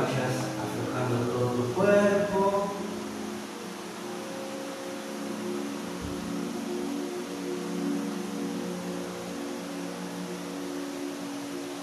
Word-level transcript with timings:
vayas 0.00 0.36
aflojando 0.64 1.32
todo 1.32 1.46
tu 1.50 1.74
cuerpo. 1.74 2.72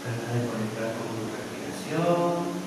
Trata 0.02 0.28
de 0.34 0.48
conectar 0.48 0.90
con 0.98 1.08
tu 1.14 1.24
respiración. 1.36 2.58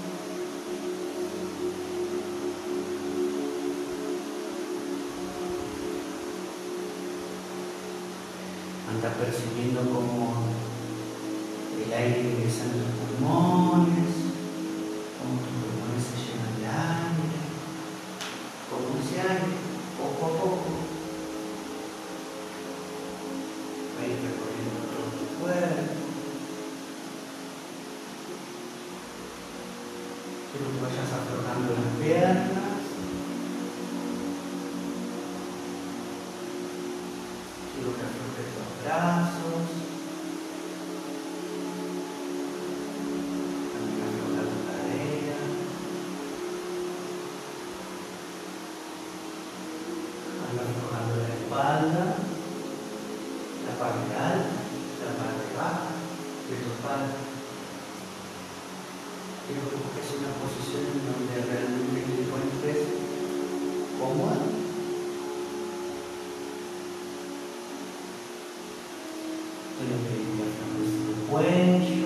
Anda 8.89 9.09
percibiendo 9.15 9.81
como 9.81 10.45
el 11.85 11.93
aire 11.93 12.21
ingresando 12.21 13.00
Padre. 56.83 57.13
Quiero 59.47 59.63
que 59.69 59.77
busques 59.77 60.09
una 60.17 60.33
posición 60.41 60.83
en 60.89 61.01
donde 61.05 61.37
realmente 61.45 62.01
te 62.01 62.13
encuentres 62.23 62.81
cómoda. 63.99 64.39
Quiero 69.77 69.97
que 70.07 70.15
encuentres 70.25 70.89
este 70.89 71.13
tu 71.13 71.23
cuello. 71.29 72.00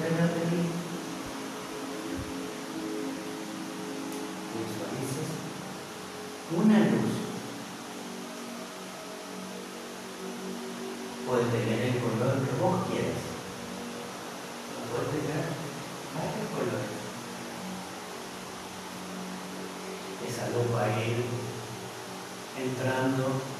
tener 0.00 0.28
de 0.34 0.56
mí. 0.56 0.62
Visualices 4.56 5.30
una 6.56 6.78
luz. 6.78 7.12
Puede 11.26 11.44
tener 11.44 11.80
el 11.82 12.00
color 12.00 12.34
que 12.44 12.52
vos 12.60 12.86
quieras. 12.88 13.22
Puede 14.90 15.06
tener 15.06 15.44
varios 16.14 16.48
colores. 16.52 16.92
Esa 20.28 20.48
luz 20.50 20.74
va 20.74 20.84
a 20.84 21.04
ir 21.04 21.24
entrando 22.58 23.51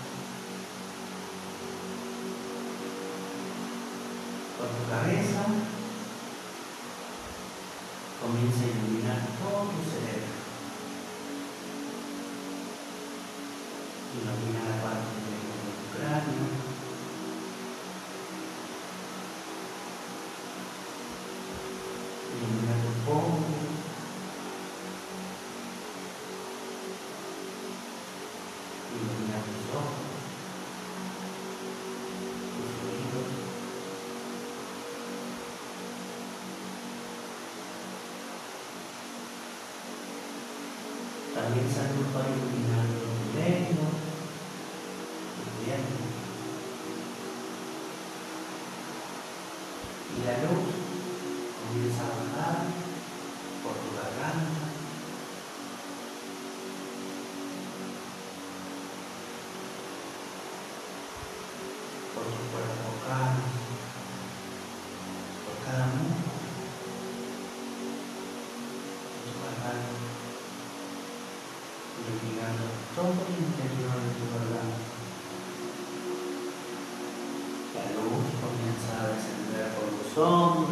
Iya, 41.52 41.60
al-insanu 41.60 42.02
khairu 42.16 42.44
minal 42.48 42.88
tengok 43.36 43.96
ya 45.68 45.78
Lalu, 50.22 50.56
disalahkan, 51.76 52.72
pertularan, 53.60 54.36
some 80.15 80.72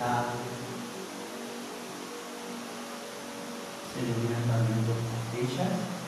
pecado, 0.00 0.32
se 3.92 4.00
eliminan 4.00 4.42
también 4.48 4.86
dos 4.86 4.96
costillas. 4.96 5.99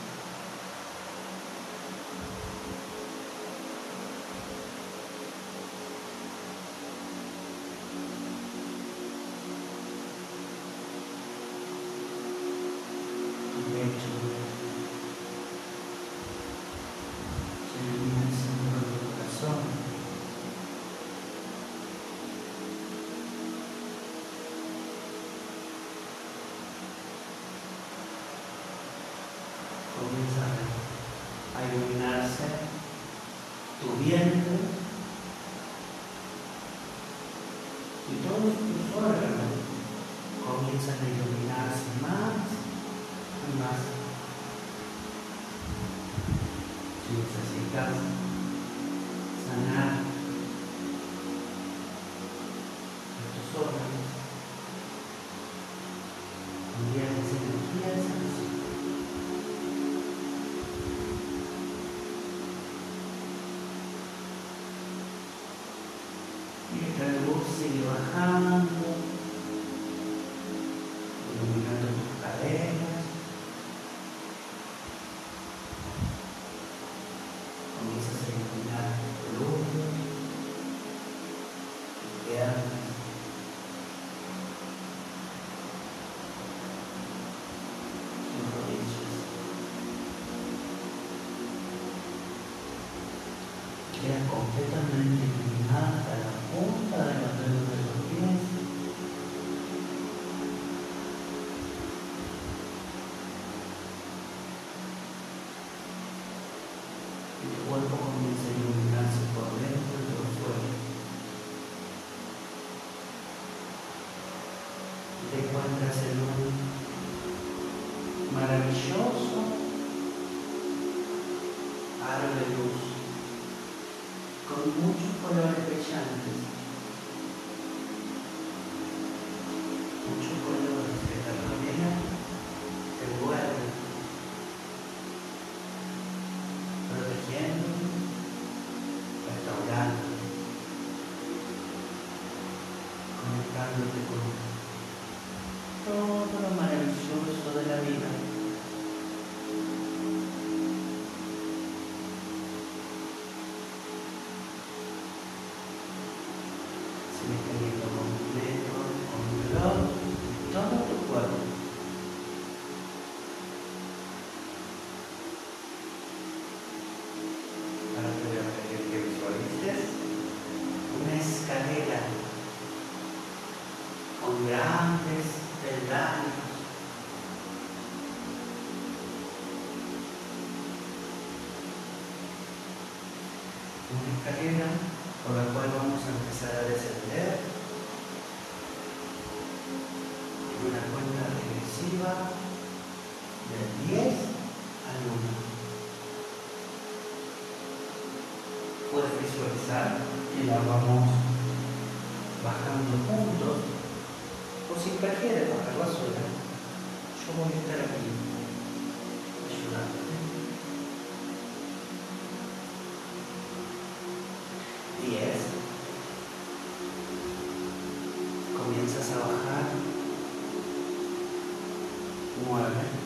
mueve. 222.48 223.02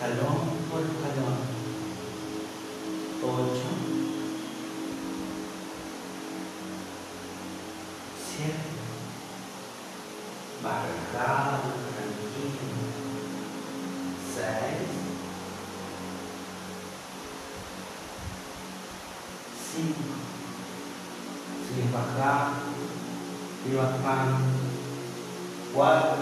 Talón 0.00 0.40
por 0.70 0.82
talón. 0.82 1.38
Ocho. 3.22 3.70
Siete. 8.26 8.74
Barrigado, 10.62 11.58
tranquilo. 11.94 12.64
Seis. 14.34 14.88
Cinco. 19.72 20.14
Sin 21.66 21.92
bajar. 21.92 22.52
Viva 23.64 23.96
pan 24.02 24.53
quanto 25.74 26.13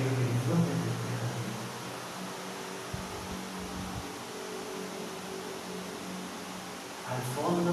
Al 0.00 0.06
fondo 7.34 7.72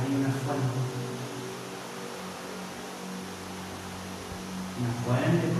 hay 0.00 0.10
una 0.16 0.32
fuente. 0.32 0.78
Una 4.80 4.92
fuente 5.04 5.53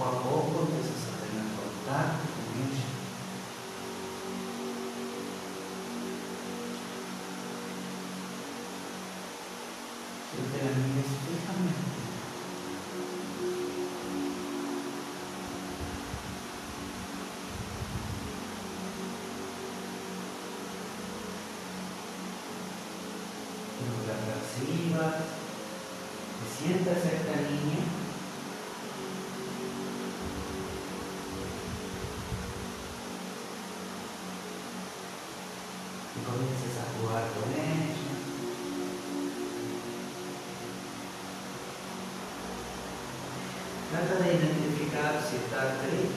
o 0.00 0.02
amor 0.02 0.44
por 0.44 0.66
Deus 0.66 0.86
você 0.86 1.12
tem 1.28 1.40
a 1.40 1.44
contato 1.44 2.20
com 2.34 2.42
Cristo. 2.54 2.86
Eu 10.38 10.44
tenho 10.52 10.72
a 10.72 10.76
minha 10.76 11.00
explicação. 11.00 11.89
Tá, 45.60 45.66
tá 45.66 45.72
da 45.74 45.78
crença. 45.82 46.09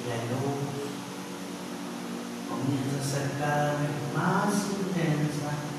y 0.00 0.08
la 0.08 0.16
luz 0.30 0.60
comienza 2.48 3.00
a 3.00 3.04
ser 3.04 3.38
cada 3.38 3.72
vez 3.72 3.96
más 4.14 4.54
intensa. 4.80 5.69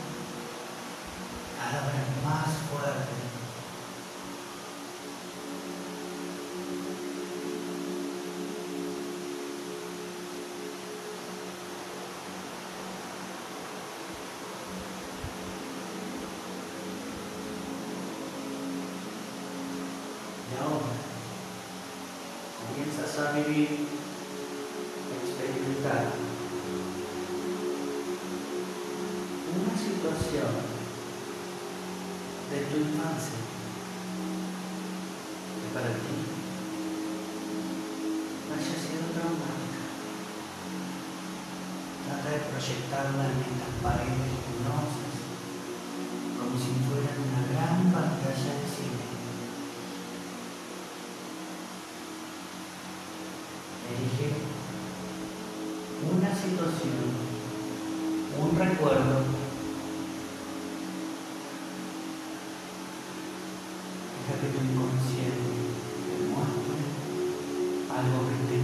que 64.41 64.47
tu 64.47 64.57
inconsciente 64.57 65.53
te 66.09 66.15
muestre 66.33 66.81
algo 67.93 68.25
que 68.25 68.35
te 68.49 68.60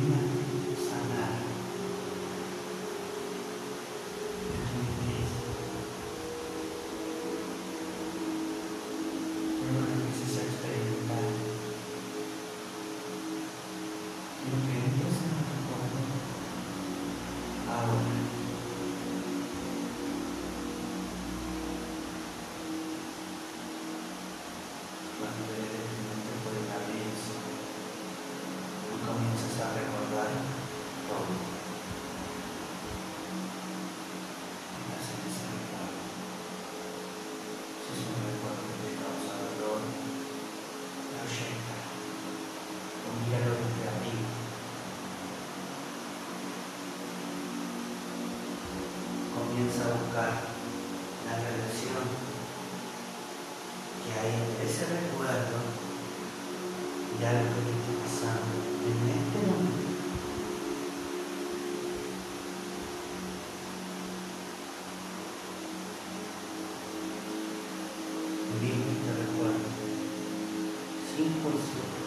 impossível. 71.20 72.07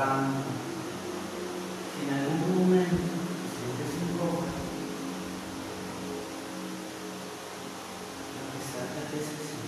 tanto, 0.00 0.48
si 1.92 2.08
en 2.08 2.14
algún 2.14 2.40
momento 2.56 2.96
te 2.96 3.46
sientes 3.52 3.92
incómodo, 4.00 4.48
lo 8.36 8.42
que 8.50 8.60
sacas 8.64 9.08
es 9.12 9.26
así. 9.36 9.60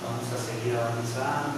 Vamos 0.00 0.28
a 0.32 0.38
seguir 0.38 0.76
avanzando. 0.76 1.57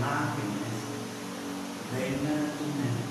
lágrimas 0.00 0.74
de 1.92 2.20
la 2.22 3.09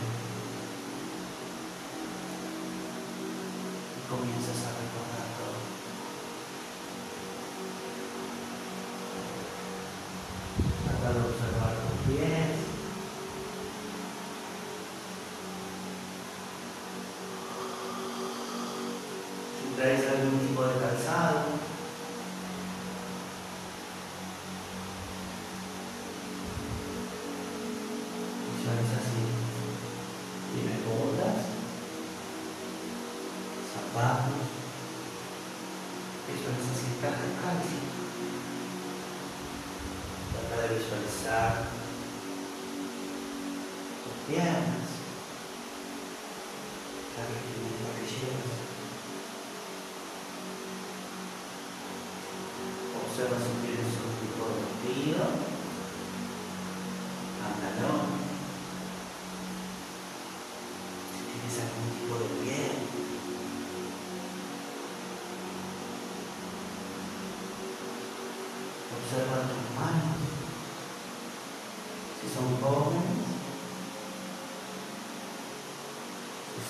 son 72.39 72.55
jóvenes, 72.61 73.03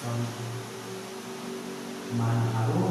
son 0.02 0.20
manos 2.18 2.89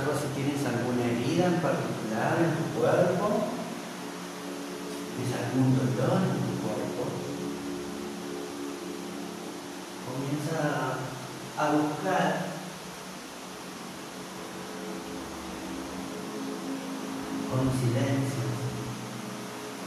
Si 0.00 0.26
tienes 0.34 0.64
alguna 0.64 1.04
herida 1.04 1.44
en 1.44 1.60
particular 1.60 2.38
en 2.40 2.56
tu 2.56 2.80
cuerpo. 2.80 3.52
¿Tienes 5.14 5.32
algún 5.36 5.76
dolor 5.76 6.22
en 6.24 6.40
tu 6.40 6.54
cuerpo? 6.64 7.02
Comienza 10.08 10.96
a 11.58 11.64
buscar 11.72 12.28
con 17.50 17.64
silencio 17.78 18.44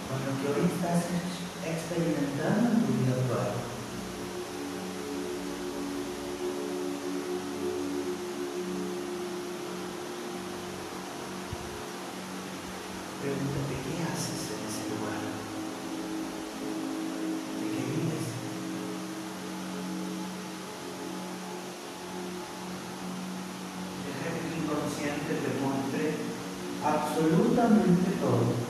con 0.08 0.18
lo 0.22 0.32
que 0.38 0.46
hoy 0.54 0.66
estás 0.76 1.02
experimentando. 1.66 2.73
pregúntate, 13.34 13.74
¿qué 13.82 14.04
haces 14.04 14.42
en 14.54 14.62
ese 14.70 14.84
lugar? 14.94 15.22
¿De 17.58 17.66
qué 17.74 17.82
vives? 17.90 18.26
Deja 24.06 24.28
que 24.38 24.54
inconsciente 24.62 25.34
te 25.42 25.52
muestre 25.62 26.06
absolutamente 26.84 28.12
todo. 28.22 28.63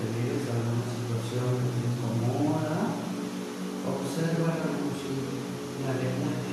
debido 0.00 0.40
a 0.40 0.54
alguna 0.56 0.86
situación 0.88 1.52
que 1.60 1.70
te 1.76 1.88
incomoda, 1.90 2.96
observa 3.82 4.62
la 4.62 4.70
música 4.78 5.32
y 5.76 6.51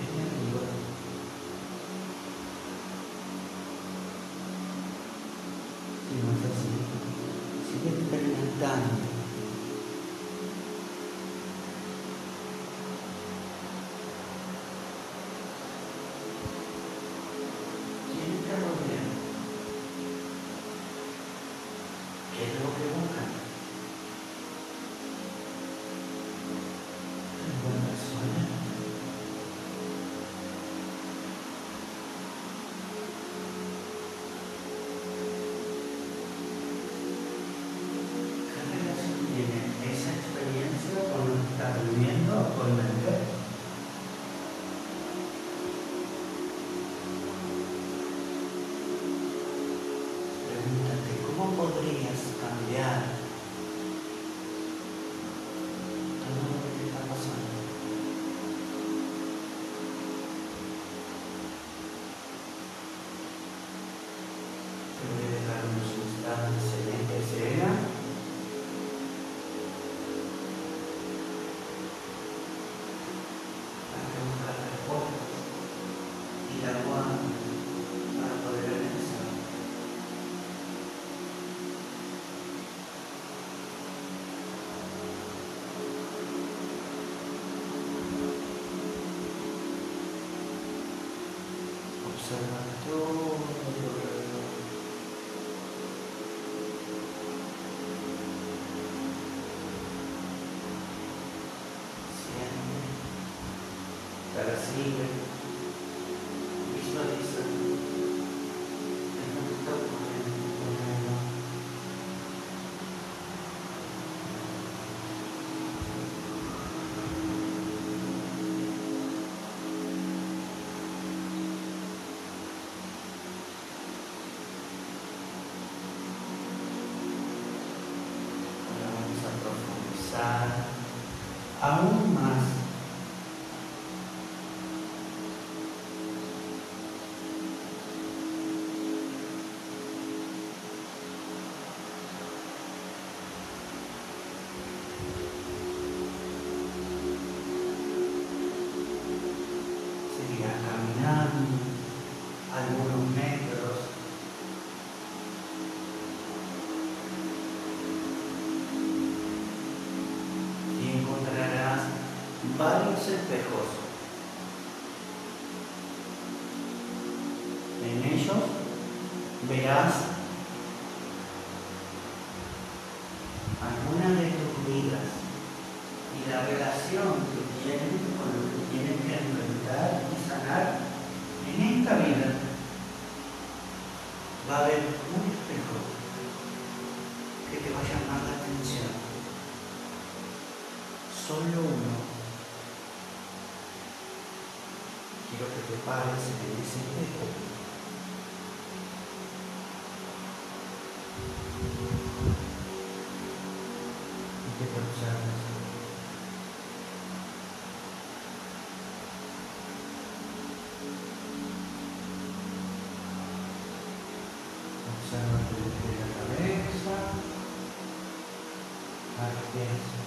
Yes. 219.56 220.00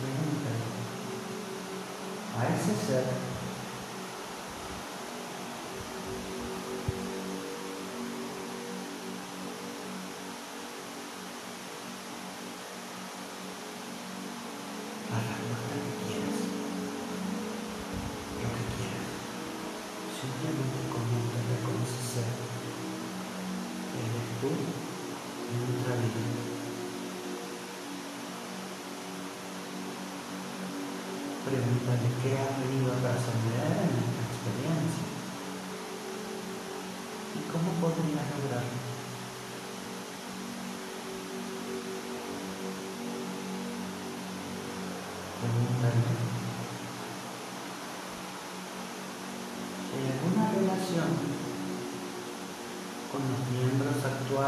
Remember, 0.00 0.54
I 2.36 2.56
said 2.56 3.27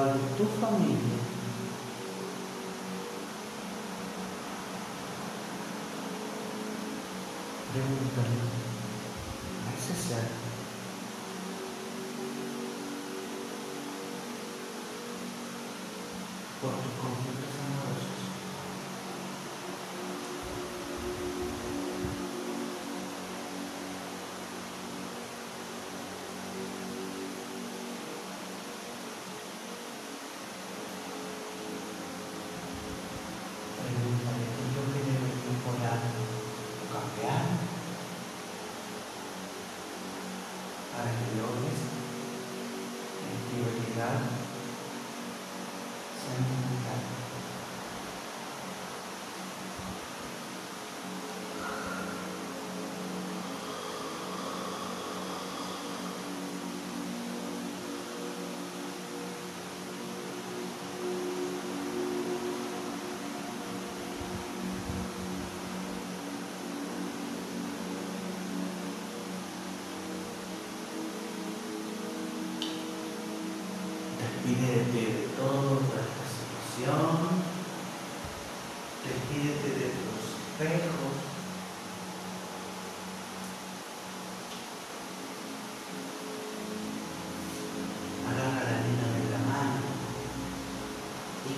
trabalho 0.00 0.18
da 0.18 0.36
tua 0.36 0.46
família, 0.46 1.18
perguntando, 7.72 8.28
né? 8.28 8.50
vai 9.66 9.76
ser 9.76 9.94
certo? 9.94 10.40
Quanto 16.60 17.19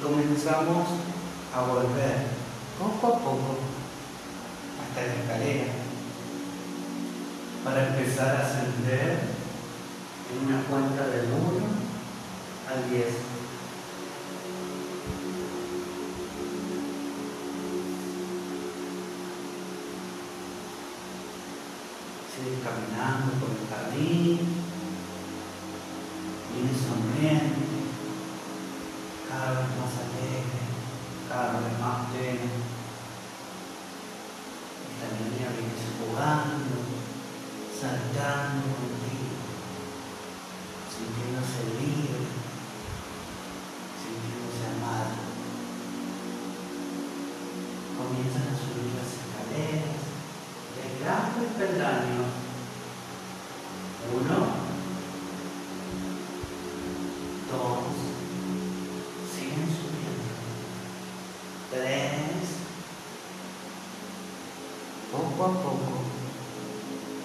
comenzamos 0.02 0.88
a 1.54 1.60
volver 1.62 2.26
poco 2.78 3.06
a 3.06 3.18
poco 3.20 3.56
hasta 4.82 5.06
la 5.06 5.14
escalera 5.14 5.72
para 7.64 7.88
empezar 7.88 8.36
a 8.36 8.40
ascender 8.40 9.20
en 10.28 10.48
una 10.48 10.62
cuenta 10.64 11.06
del 11.06 11.26
1 11.26 11.66
al 12.68 12.90
10. 12.90 13.06
Sigue 22.34 22.58
caminando 22.64 23.32
por 23.38 23.50
el 23.50 23.68
jardín, 23.70 24.40
viene 26.52 26.72
sonriendo. 26.74 27.51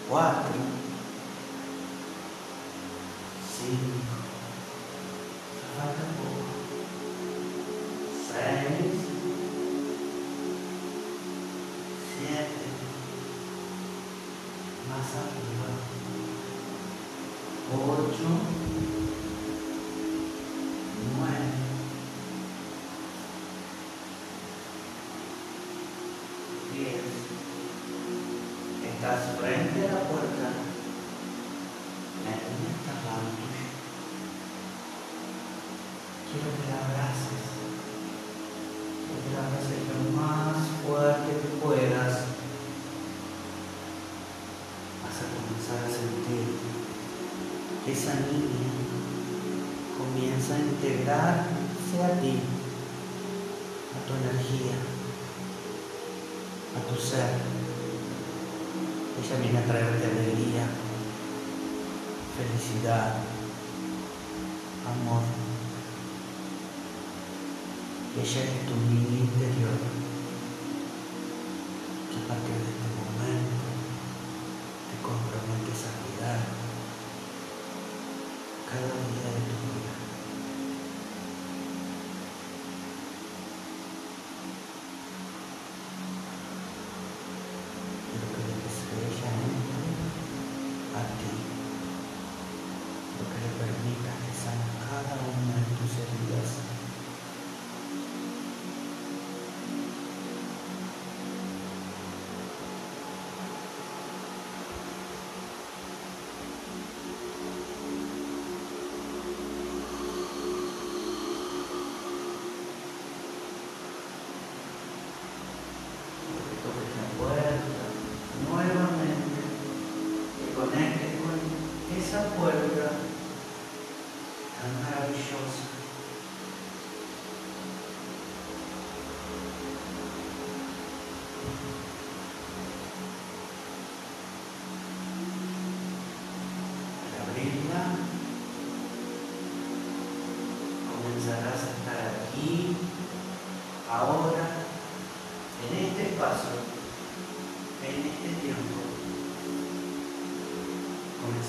quatro, 0.08 0.54
cinco. 3.46 4.17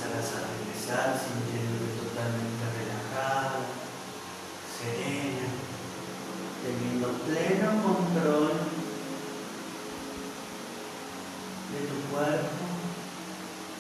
a 0.09 0.41
regresar 0.41 1.21
sintiéndote 1.21 2.01
totalmente 2.01 2.65
relajado, 2.81 3.61
serena, 4.73 5.49
teniendo 6.65 7.13
pleno 7.29 7.83
control 7.83 8.53
de 11.73 11.81
tu 11.89 11.97
cuerpo, 12.09 12.65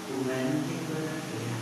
tu 0.06 0.14
mente 0.28 0.68
y 0.68 0.84
tu 0.84 0.92
energía. 1.00 1.57